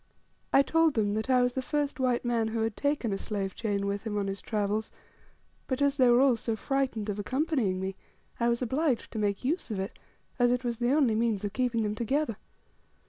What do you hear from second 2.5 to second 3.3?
had taken a